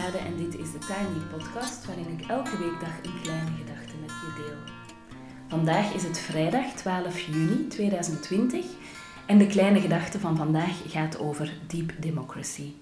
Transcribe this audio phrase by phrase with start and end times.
[0.00, 4.32] En dit is de Tiny Podcast waarin ik elke weekdag een kleine gedachte met je
[4.36, 4.74] deel.
[5.48, 8.66] Vandaag is het vrijdag 12 juni 2020
[9.26, 12.72] en de kleine gedachte van vandaag gaat over Deep Democracy.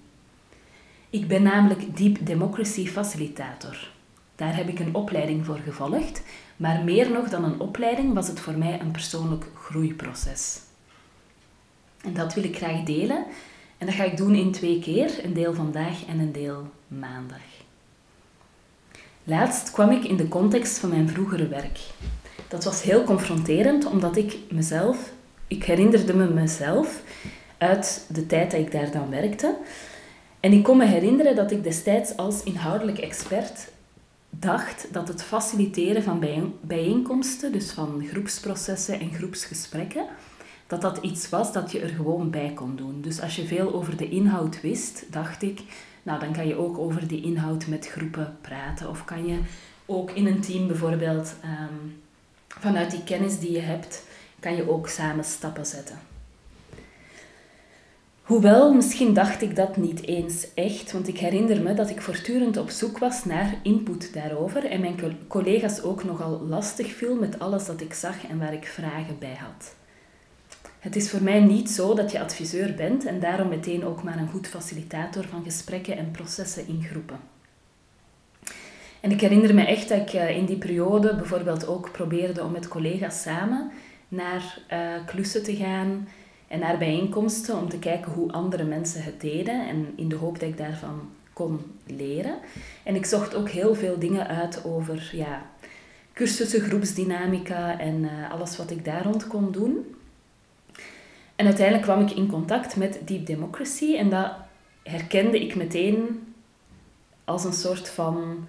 [1.09, 3.91] Ik ben namelijk Deep Democracy Facilitator.
[4.35, 6.23] Daar heb ik een opleiding voor gevolgd,
[6.57, 10.59] maar meer nog dan een opleiding was het voor mij een persoonlijk groeiproces.
[12.01, 13.25] En dat wil ik graag delen
[13.79, 17.41] en dat ga ik doen in twee keer, een deel vandaag en een deel maandag.
[19.23, 21.79] Laatst kwam ik in de context van mijn vroegere werk.
[22.47, 25.11] Dat was heel confronterend, omdat ik mezelf,
[25.47, 27.01] ik herinnerde me mezelf
[27.57, 29.57] uit de tijd dat ik daar dan werkte.
[30.39, 33.69] En ik kon me herinneren dat ik destijds als inhoudelijk expert
[34.29, 40.05] dacht dat het faciliteren van bijeenkomsten, dus van groepsprocessen en groepsgesprekken,
[40.69, 43.01] dat dat iets was dat je er gewoon bij kon doen.
[43.01, 45.61] Dus als je veel over de inhoud wist, dacht ik,
[46.03, 48.89] nou dan kan je ook over die inhoud met groepen praten.
[48.89, 49.39] Of kan je
[49.85, 51.73] ook in een team bijvoorbeeld, ehm,
[52.47, 54.03] vanuit die kennis die je hebt,
[54.39, 55.99] kan je ook samen stappen zetten.
[58.21, 62.57] Hoewel, misschien dacht ik dat niet eens echt, want ik herinner me dat ik voortdurend
[62.57, 67.65] op zoek was naar input daarover en mijn collega's ook nogal lastig viel met alles
[67.65, 69.77] dat ik zag en waar ik vragen bij had.
[70.79, 74.17] Het is voor mij niet zo dat je adviseur bent en daarom meteen ook maar
[74.17, 77.19] een goed facilitator van gesprekken en processen in groepen.
[78.99, 82.51] En ik herinner me echt dat ik eh, in die periode bijvoorbeeld ook probeerde om
[82.51, 83.71] met collega's samen
[84.07, 86.07] naar uh, klussen te gaan
[86.47, 90.39] en naar bijeenkomsten om te kijken hoe andere mensen het deden en in de hoop
[90.39, 92.37] dat ik daarvan kon leren.
[92.83, 95.45] En ik zocht ook heel veel dingen uit over ja,
[96.13, 99.85] cursussen, groepsdynamica en uh, alles wat ik daar rond kon doen.
[101.39, 104.31] En uiteindelijk kwam ik in contact met Deep Democracy en dat
[104.83, 106.33] herkende ik meteen
[107.23, 108.47] als een soort van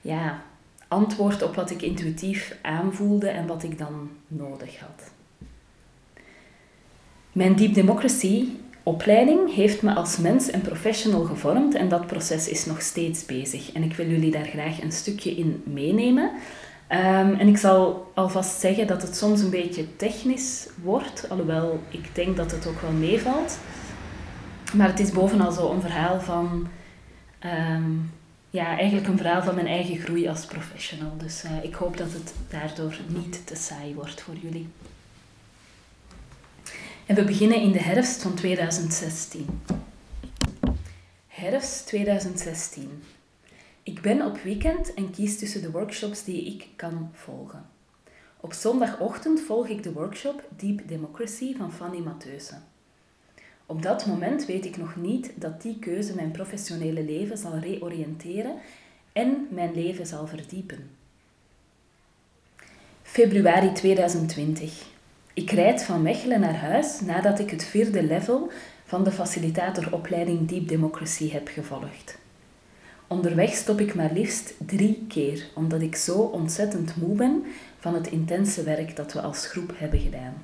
[0.00, 0.42] ja,
[0.88, 5.10] antwoord op wat ik intuïtief aanvoelde en wat ik dan nodig had.
[7.32, 8.48] Mijn Deep Democracy
[8.82, 13.72] opleiding heeft me als mens en professional gevormd en dat proces is nog steeds bezig.
[13.72, 16.30] En ik wil jullie daar graag een stukje in meenemen.
[16.90, 22.14] Um, en ik zal alvast zeggen dat het soms een beetje technisch wordt, alhoewel ik
[22.14, 23.58] denk dat het ook wel meevalt.
[24.74, 26.68] Maar het is bovenal zo een verhaal van,
[27.44, 28.12] um,
[28.50, 31.16] ja, eigenlijk een verhaal van mijn eigen groei als professional.
[31.16, 34.68] Dus uh, ik hoop dat het daardoor niet te saai wordt voor jullie.
[37.06, 39.60] En we beginnen in de herfst van 2016.
[41.26, 43.02] Herfst 2016.
[43.86, 47.66] Ik ben op weekend en kies tussen de workshops die ik kan volgen.
[48.40, 52.62] Op zondagochtend volg ik de workshop Deep Democracy van Fanny Matheusen.
[53.66, 58.56] Op dat moment weet ik nog niet dat die keuze mijn professionele leven zal reoriënteren
[59.12, 60.90] en mijn leven zal verdiepen.
[63.02, 64.86] Februari 2020.
[65.34, 68.50] Ik rijd van Mechelen naar huis nadat ik het vierde level
[68.84, 72.24] van de facilitatoropleiding Deep Democracy heb gevolgd.
[73.06, 77.44] Onderweg stop ik maar liefst drie keer, omdat ik zo ontzettend moe ben
[77.78, 80.34] van het intense werk dat we als groep hebben gedaan.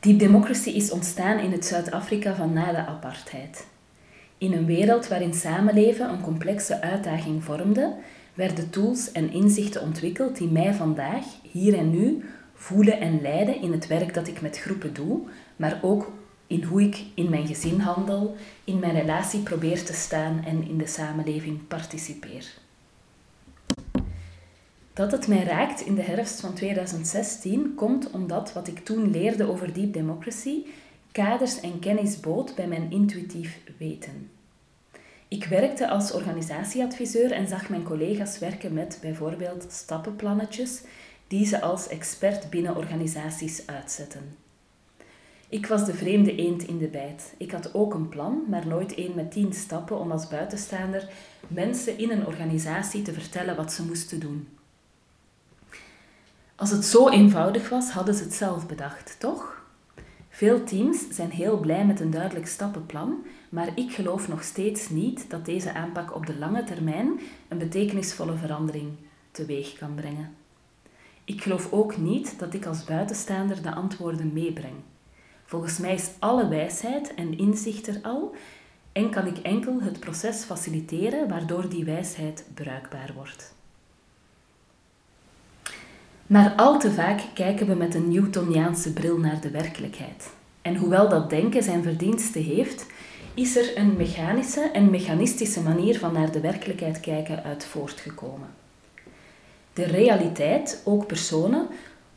[0.00, 3.66] Deep Democracy is ontstaan in het Zuid-Afrika van na de apartheid.
[4.38, 7.94] In een wereld waarin samenleven een complexe uitdaging vormde,
[8.34, 13.72] werden tools en inzichten ontwikkeld die mij vandaag, hier en nu, voelen en leiden in
[13.72, 15.20] het werk dat ik met groepen doe,
[15.56, 16.12] maar ook
[16.48, 20.78] in hoe ik in mijn gezin handel, in mijn relatie probeer te staan en in
[20.78, 22.46] de samenleving participeer.
[24.92, 29.48] Dat het mij raakt in de herfst van 2016 komt omdat wat ik toen leerde
[29.48, 30.64] over deep democracy
[31.12, 34.30] kaders en kennis bood bij mijn intuïtief weten.
[35.28, 40.82] Ik werkte als organisatieadviseur en zag mijn collega's werken met bijvoorbeeld stappenplannetjes
[41.26, 44.36] die ze als expert binnen organisaties uitzetten.
[45.50, 47.34] Ik was de vreemde eend in de bijt.
[47.38, 51.08] Ik had ook een plan, maar nooit één met tien stappen om als buitenstaander
[51.46, 54.48] mensen in een organisatie te vertellen wat ze moesten doen.
[56.56, 59.66] Als het zo eenvoudig was, hadden ze het zelf bedacht, toch?
[60.28, 65.30] Veel teams zijn heel blij met een duidelijk stappenplan, maar ik geloof nog steeds niet
[65.30, 68.92] dat deze aanpak op de lange termijn een betekenisvolle verandering
[69.30, 70.34] teweeg kan brengen.
[71.24, 74.76] Ik geloof ook niet dat ik als buitenstaander de antwoorden meebreng.
[75.48, 78.34] Volgens mij is alle wijsheid en inzicht er al
[78.92, 83.54] en kan ik enkel het proces faciliteren waardoor die wijsheid bruikbaar wordt.
[86.26, 90.30] Maar al te vaak kijken we met een Newtoniaanse bril naar de werkelijkheid.
[90.62, 92.86] En hoewel dat denken zijn verdiensten heeft,
[93.34, 98.48] is er een mechanische en mechanistische manier van naar de werkelijkheid kijken uit voortgekomen.
[99.72, 101.66] De realiteit, ook personen,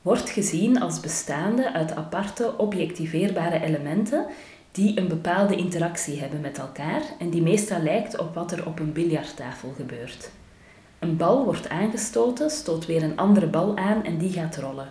[0.02, 4.26] wordt gezien als bestaande uit aparte objectiveerbare elementen
[4.72, 8.80] die een bepaalde interactie hebben met elkaar en die meestal lijkt op wat er op
[8.80, 10.32] een biljarttafel gebeurt.
[11.00, 14.88] Een bal wordt aangestoten, stoot weer een andere bal aan en die gaat rollen.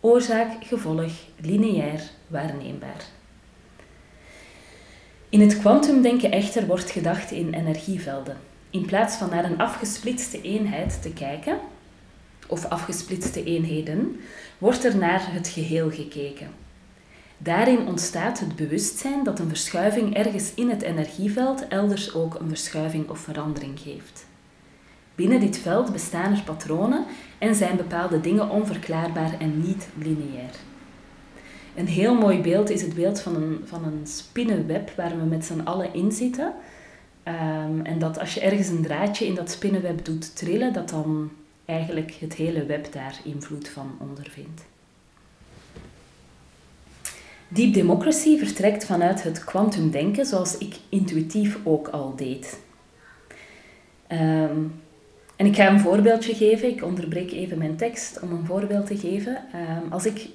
[0.00, 3.04] Oorzaak, gevolg, lineair, waarneembaar.
[5.28, 8.36] In het kwantumdenken echter wordt gedacht in energievelden.
[8.70, 11.58] In plaats van naar een afgesplitste eenheid te kijken,
[12.48, 14.20] of afgesplitste eenheden,
[14.58, 16.50] wordt er naar het geheel gekeken.
[17.38, 23.08] Daarin ontstaat het bewustzijn dat een verschuiving ergens in het energieveld elders ook een verschuiving
[23.08, 24.26] of verandering geeft.
[25.14, 27.04] Binnen dit veld bestaan er patronen
[27.38, 30.50] en zijn bepaalde dingen onverklaarbaar en niet lineair.
[31.74, 35.44] Een heel mooi beeld is het beeld van een, van een spinnenweb waar we met
[35.44, 36.52] z'n allen in zitten.
[37.24, 41.30] Um, en dat als je ergens een draadje in dat spinnenweb doet trillen, dat dan
[41.68, 44.64] eigenlijk het hele web daar invloed van ondervindt.
[47.48, 52.60] Deep Democracy vertrekt vanuit het kwantumdenken, zoals ik intuïtief ook al deed.
[54.08, 54.80] Um,
[55.36, 56.68] en ik ga een voorbeeldje geven.
[56.68, 59.44] Ik onderbreek even mijn tekst om een voorbeeld te geven.
[59.54, 60.28] Um, als ik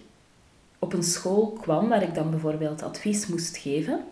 [0.79, 4.03] op een school kwam waar ik dan bijvoorbeeld advies moest geven,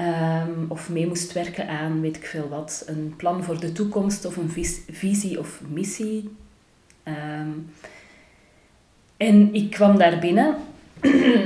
[0.00, 4.24] um, of mee moest werken aan, weet ik veel wat, een plan voor de toekomst
[4.24, 6.36] of een vis visie of missie.
[7.04, 7.70] Um,
[9.16, 10.56] en ik kwam daar binnen,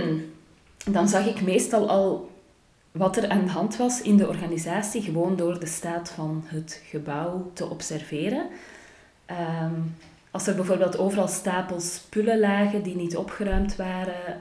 [0.96, 2.30] dan zag ik meestal al
[2.92, 6.82] wat er aan de hand was in de organisatie, gewoon door de staat van het
[6.84, 8.46] gebouw te observeren.
[9.30, 9.94] Um,
[10.30, 14.38] als er bijvoorbeeld overal stapels spullen lagen die niet opgeruimd waren,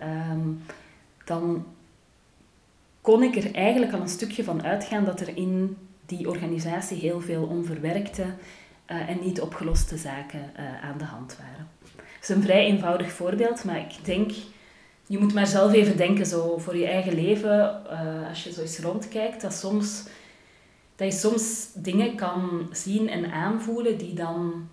[1.26, 1.66] dan
[3.08, 7.22] kon ik er eigenlijk al een stukje van uitgaan dat er in die organisatie heel
[7.22, 11.70] veel onverwerkte uh, en niet opgeloste zaken uh, aan de hand waren.
[11.96, 14.32] Het is een vrij eenvoudig voorbeeld, maar ik denk,
[15.06, 18.62] je moet maar zelf even denken zo voor je eigen leven, uh, als je zo
[18.62, 20.04] eens rondkijkt, dat, soms,
[20.96, 24.70] dat je soms dingen kan zien en aanvoelen die dan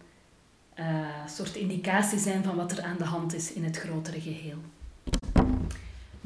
[0.75, 4.59] een soort indicatie zijn van wat er aan de hand is in het grotere geheel.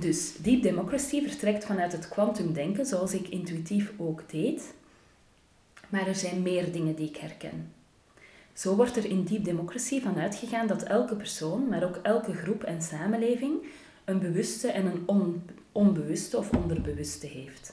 [0.01, 4.75] Dus Deep Democracy vertrekt vanuit het kwantumdenken, zoals ik intuïtief ook deed.
[5.89, 7.73] Maar er zijn meer dingen die ik herken.
[8.53, 12.63] Zo wordt er in Deep Democracy vanuit gegaan dat elke persoon, maar ook elke groep
[12.63, 13.55] en samenleving,
[14.05, 15.43] een bewuste en een on
[15.73, 17.73] onbewuste of onderbewuste heeft.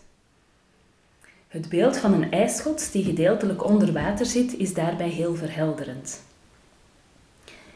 [1.47, 6.21] Het beeld van een ijsschot die gedeeltelijk onder water zit, is daarbij heel verhelderend.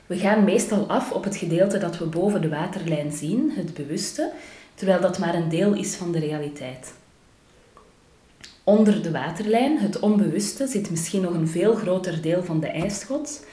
[0.09, 4.31] We gaan meestal af op het gedeelte dat we boven de waterlijn zien, het bewuste,
[4.73, 6.93] terwijl dat maar een deel is van de realiteit.
[8.63, 13.45] Onder de waterlijn, het onbewuste, zit misschien nog een veel groter deel van de ijsschot.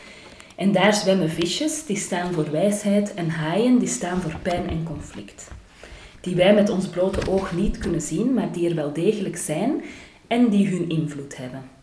[0.56, 4.84] En daar zwemmen visjes, die staan voor wijsheid, en haaien, die staan voor pijn en
[4.84, 5.48] conflict.
[6.20, 9.84] Die wij met ons blote oog niet kunnen zien, maar die er wel degelijk zijn
[10.26, 11.75] en die hun invloed hebben.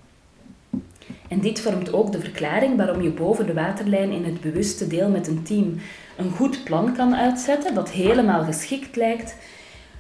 [1.27, 5.09] En dit vormt ook de verklaring waarom je boven de waterlijn in het bewuste deel
[5.09, 5.75] met een team
[6.17, 9.35] een goed plan kan uitzetten dat helemaal geschikt lijkt,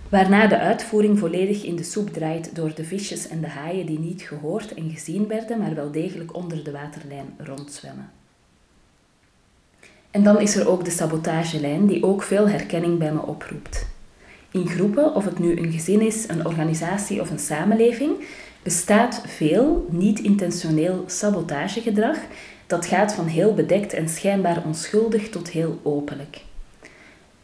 [0.09, 3.99] waarna de uitvoering volledig in de soep draait door de visjes en de haaien die
[3.99, 8.11] niet gehoord en gezien werden, maar wel degelijk onder de waterlijn rondzwemmen.
[10.11, 13.87] En dan is er ook de sabotagelijn, die ook veel herkenning bij me oproept.
[14.51, 18.11] In groepen, of het nu een gezin is, een organisatie of een samenleving,
[18.63, 22.17] bestaat veel niet-intentioneel sabotagegedrag
[22.67, 26.41] dat gaat van heel bedekt en schijnbaar onschuldig tot heel openlijk.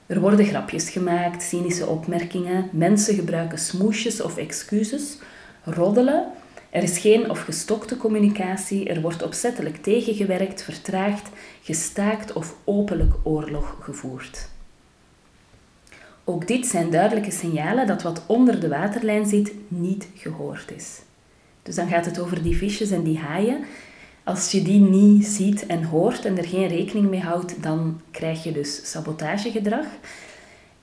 [0.06, 5.18] Er worden grapjes gemaakt, cynische opmerkingen, mensen gebruiken smoesjes of excuses,
[5.64, 6.28] roddelen,
[6.70, 11.30] er is geen of gestokte communicatie, er wordt opzettelijk tegengewerkt, vertraagd,
[11.62, 14.48] gestaakt of openlijk oorlog gevoerd.
[16.24, 21.02] Ook dit zijn duidelijke signalen dat wat onder de waterlijn zit niet gehoord is.
[21.70, 23.66] Dus dan gaat het over die visjes en die haaien.
[24.24, 28.44] Als je die niet ziet en hoort en er geen rekening mee houdt, dan krijg
[28.44, 29.86] je dus sabotagegedrag.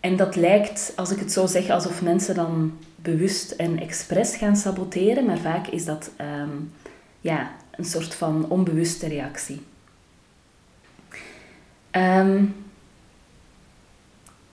[0.01, 4.57] En dat lijkt, als ik het zo zeg, alsof mensen dan bewust en expres gaan
[4.57, 6.11] saboteren, maar vaak is dat
[6.43, 6.73] um,
[7.21, 9.61] ja, een soort van onbewuste reactie.
[11.93, 12.55] Um,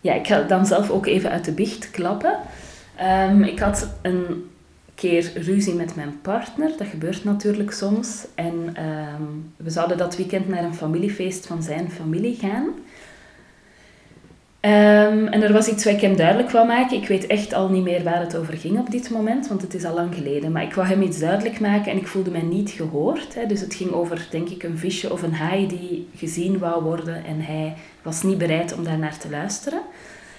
[0.01, 2.39] ja, ik ga dan zelf ook even uit de biecht klappen.
[3.01, 4.51] Um, ik had een
[4.95, 6.71] keer ruzie met mijn partner.
[6.77, 8.25] Dat gebeurt natuurlijk soms.
[8.35, 12.67] En um, we zouden dat weekend naar een familiefeest van zijn familie gaan.
[14.63, 16.97] Ehm, en er was iets wat ik hem duidelijk wou maken.
[16.97, 19.73] Ik weet echt al niet meer waar het over ging op dit moment, want het
[19.73, 20.51] is al lang geleden.
[20.51, 23.35] Maar ik wou hem iets duidelijk maken en ik voelde mij niet gehoord.
[23.35, 23.45] Hè.
[23.45, 27.25] Dus het ging over, denk ik, een visje of een haai die gezien wou worden
[27.25, 29.81] en hij was niet bereid om daar naar te luisteren.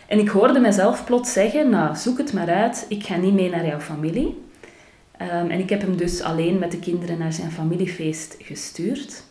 [0.09, 3.51] En ik hoorde mezelf plots zeggen, nou, zoek het maar uit, ik ga niet mee
[3.51, 4.43] naar jouw familie.
[5.17, 9.23] Ehm, en ik heb hem dus alleen met de kinderen naar zijn familiefeest gestuurd.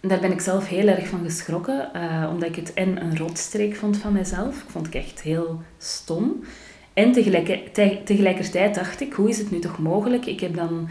[0.00, 3.16] En daar ben ik zelf heel erg van geschrokken, uh, omdat ik het en een
[3.16, 4.62] rotstreek vond van mezelf.
[4.62, 6.44] Ik vond het echt heel stom.
[6.92, 7.12] En
[8.04, 10.26] tegelijkertijd dacht ik, hoe is het nu toch mogelijk?
[10.26, 10.88] Ik heb dan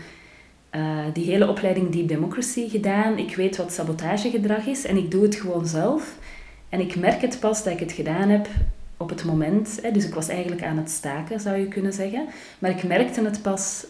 [0.75, 3.17] uh, die hele opleiding Deep Democracy gedaan.
[3.17, 6.15] Ik weet wat sabotagegedrag is en ik doe het gewoon zelf.
[6.73, 8.47] En ik merk het pas dat ik het gedaan heb
[8.97, 9.79] op het moment.
[9.81, 12.27] Hè, dus ik was eigenlijk aan het staken, zou je kunnen zeggen.
[12.59, 13.85] Maar ik merkte het pas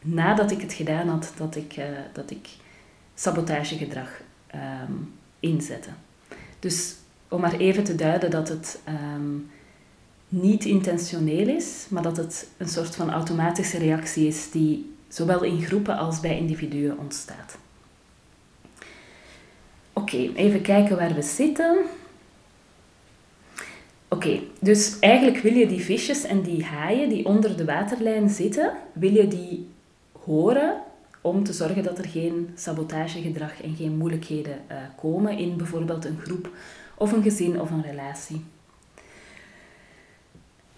[0.00, 2.48] nadat ik het gedaan had, dat ik, uh, dat ik
[3.14, 4.20] sabotagegedrag
[4.54, 5.96] um, inzetten.
[6.58, 6.94] Dus
[7.28, 9.32] om maar even te duiden dat het ehm,
[10.28, 15.62] niet intentioneel is, maar dat het een soort van automatische reactie is die zowel in
[15.62, 17.56] groepen als bij individuen ontstaat.
[19.92, 21.76] Oké, even kijken waar we zitten.
[24.08, 28.72] Oké, dus eigenlijk wil je die visjes en die haaien die onder de waterlijn zitten,
[28.92, 29.68] wil je die
[30.24, 30.82] horen
[31.20, 36.18] om te zorgen dat er geen sabotagegedrag en geen moeilijkheden uh, komen in bijvoorbeeld een
[36.22, 36.50] groep
[36.94, 38.44] of een gezin of een relatie.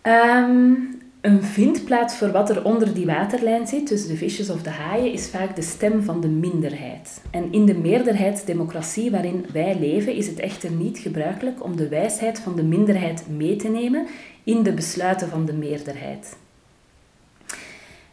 [0.02, 4.71] Um, een vindplaats voor wat er onder die waterlijn zit, tussen de visjes of de
[4.71, 7.23] haaien, is vaak de stem van de minderheid.
[7.30, 12.38] En in de meerderheidsdemocratie waarin wij leven, is het echter niet gebruikelijk om de wijsheid
[12.38, 14.06] van de minderheid mee te nemen
[14.45, 16.37] in de besluiten van de meerderheid.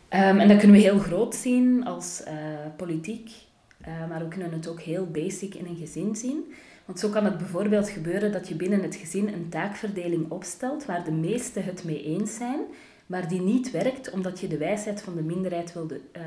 [0.09, 2.33] Um, en dat kunnen we heel groot zien als uh,
[2.77, 3.29] politiek,
[3.87, 6.53] uh, maar we kunnen het ook heel basic in een gezin zien.
[6.85, 11.03] Want zo kan het bijvoorbeeld gebeuren dat je binnen het gezin een taakverdeling opstelt waar
[11.03, 12.59] de meesten het mee eens zijn,
[13.05, 16.01] maar die niet werkt omdat je de wijsheid van de minderheid wilde.
[16.17, 16.23] Uh,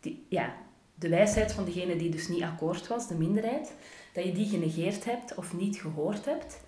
[0.00, 0.54] die, ja,
[0.94, 3.72] de wijsheid van degene die dus niet akkoord was, de minderheid,
[4.12, 6.60] dat je die genegeerd hebt of niet gehoord hebt.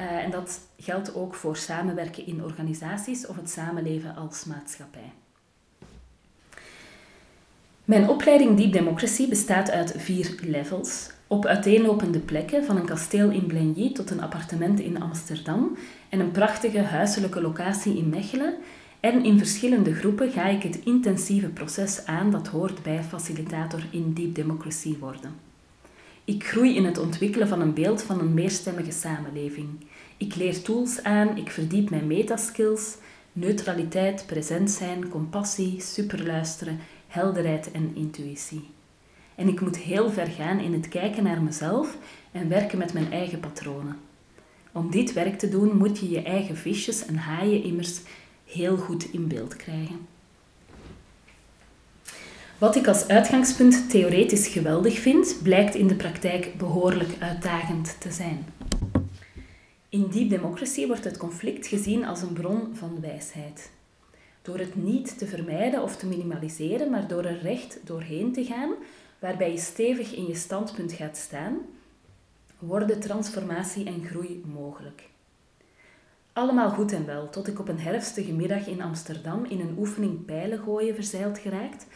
[0.00, 5.12] Uh, en dat geldt ook voor samenwerken in organisaties of het samenleven als maatschappij.
[7.84, 11.10] Mijn opleiding Deep Democracy bestaat uit vier levels.
[11.26, 15.76] Op uiteenlopende plekken, van een kasteel in Blengy tot een appartement in Amsterdam
[16.08, 18.54] en een prachtige huiselijke locatie in Mechelen.
[19.00, 24.12] En in verschillende groepen ga ik het intensieve proces aan dat hoort bij facilitator in
[24.12, 25.34] Deep Democracy worden.
[26.24, 29.68] Ik groei in het ontwikkelen van een beeld van een meerstemmige samenleving.
[30.16, 32.96] Ik leer tools aan, ik verdiep mijn metaskills,
[33.32, 36.78] neutraliteit, present zijn, compassie, superluisteren
[37.08, 38.64] helderheid en intuïtie.
[39.34, 41.96] En ik moet heel ver gaan in het kijken naar mezelf
[42.32, 43.96] en werken met mijn eigen patronen.
[44.72, 48.00] Om dit werk te doen moet je je eigen visjes en haaien immers
[48.44, 50.06] heel goed in beeld krijgen.
[52.58, 58.46] Wat ik als uitgangspunt theoretisch geweldig vind, blijkt in de praktijk behoorlijk uitdagend te zijn.
[59.88, 63.70] In Deep Democracy wordt het conflict gezien als een bron van wijsheid.
[64.42, 68.70] Door het niet te vermijden of te minimaliseren, maar door er recht doorheen te gaan,
[69.24, 71.56] waarbij je stevig in je standpunt gaat staan,
[72.58, 75.08] worden transformatie en groei mogelijk.
[76.32, 80.24] Allemaal goed en wel, tot ik op een herfstige middag in Amsterdam in een oefening
[80.24, 81.86] pijlen gooien verzeild geraakt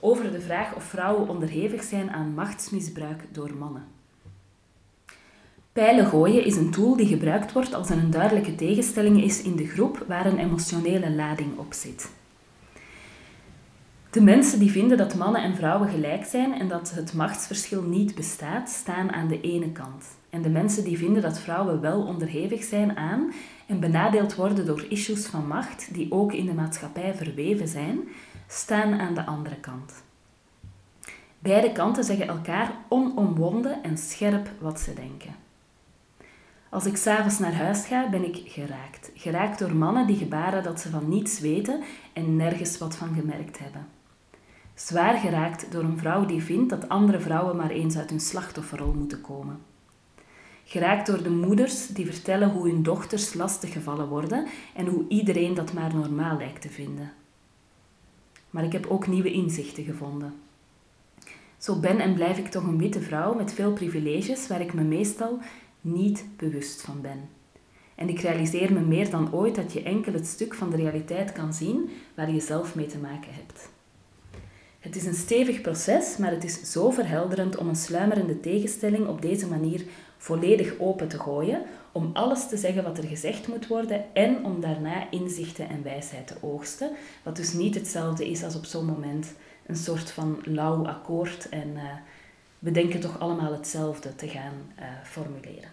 [0.00, 3.84] over de vraag of vrouwen onderhevig zijn aan machtsmisbruik door mannen.
[5.72, 9.56] Pijlen gooien is een tool die gebruikt wordt als er een duidelijke tegenstelling is in
[9.56, 12.10] de groep waar een emotionele lading op zit.
[14.12, 18.14] De mensen die vinden dat mannen en vrouwen gelijk zijn en dat het machtsverschil niet
[18.14, 20.04] bestaat, staan aan de ene kant.
[20.30, 23.32] En de mensen die vinden dat vrouwen wel onderhevig zijn aan
[23.66, 28.00] en benadeeld worden door issues van macht die ook in de maatschappij verweven zijn,
[28.48, 29.92] staan aan de andere kant.
[31.38, 35.34] Beide kanten zeggen elkaar onomwonden en scherp wat ze denken.
[36.68, 39.10] Als ik s'avonds naar huis ga, ben ik geraakt.
[39.14, 43.58] Geraakt door mannen die gebaren dat ze van niets weten en nergens wat van gemerkt
[43.58, 43.91] hebben.
[44.74, 48.92] Zwaar geraakt door een vrouw die vindt dat andere vrouwen maar eens uit hun slachtofferrol
[48.92, 49.58] moeten komen.
[50.64, 55.72] Geraakt door de moeders die vertellen hoe hun dochters lastiggevallen worden en hoe iedereen dat
[55.72, 57.12] maar normaal lijkt te vinden.
[58.50, 60.34] Maar ik heb ook nieuwe inzichten gevonden.
[61.58, 64.82] Zo ben en blijf ik toch een witte vrouw met veel privileges waar ik me
[64.82, 65.38] meestal
[65.80, 67.28] niet bewust van ben.
[67.94, 71.32] En ik realiseer me meer dan ooit dat je enkel het stuk van de realiteit
[71.32, 73.71] kan zien waar je zelf mee te maken hebt.
[74.82, 79.22] Het is een stevig proces, maar het is zo verhelderend om een sluimerende tegenstelling op
[79.22, 79.84] deze manier
[80.16, 81.62] volledig open te gooien,
[81.92, 86.26] om alles te zeggen wat er gezegd moet worden en om daarna inzichten en wijsheid
[86.26, 86.90] te oogsten,
[87.22, 89.32] wat dus niet hetzelfde is als op zo'n moment
[89.66, 91.82] een soort van lauw akkoord en uh,
[92.58, 95.70] we denken toch allemaal hetzelfde te gaan uh, formuleren.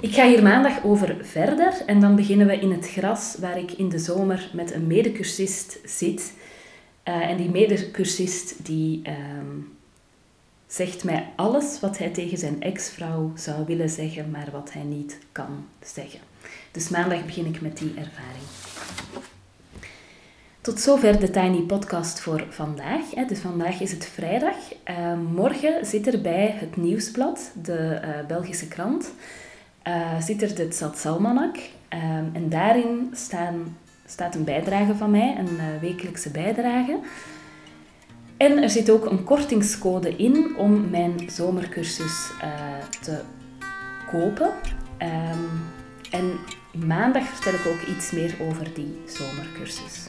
[0.00, 3.72] Ik ga hier maandag over verder en dan beginnen we in het gras waar ik
[3.72, 6.32] in de zomer met een medecursist zit.
[7.08, 9.56] Uh, en die medecursist die ehm,
[10.66, 15.18] zegt mij alles wat hij tegen zijn ex-vrouw zou willen zeggen, maar wat hij niet
[15.32, 16.20] kan zeggen.
[16.72, 18.44] Dus maandag begin ik met die ervaring.
[20.60, 23.04] Tot zover de Tiny Podcast voor vandaag.
[23.28, 24.56] Dus vandaag is het vrijdag.
[24.90, 29.12] Uh, morgen zit er bij het Nieuwsblad, de uh, Belgische krant,
[29.86, 31.56] uh, zit er de Tzatsalmanak.
[31.56, 33.76] Um, en daarin staan,
[34.10, 36.98] staat een bijdrage van mij, een wekelijkse bijdrage.
[38.36, 42.30] En er zit ook een kortingscode in om mijn zomercursus
[43.00, 43.20] te
[44.10, 44.50] kopen.
[45.02, 45.48] Um,
[46.10, 46.38] en
[46.86, 50.08] maandag vertel ik ook iets meer over die zomercursus.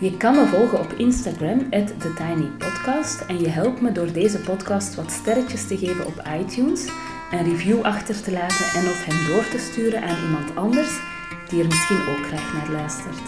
[0.00, 3.20] Je kan me volgen op Instagram, TheTinyPodcast.
[3.20, 6.88] En je helpt me door deze podcast wat sterretjes te geven op iTunes,
[7.30, 11.00] een review achter te laten en of hem door te sturen aan iemand anders
[11.48, 13.18] die er misschien ook graag naar luistert.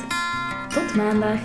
[0.69, 1.41] Tot maandag!